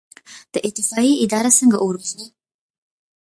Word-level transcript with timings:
د 0.53 0.55
اطفائیې 0.67 1.15
اداره 1.23 1.51
څنګه 1.59 1.77
اور 1.83 1.93
وژني؟ 2.01 2.27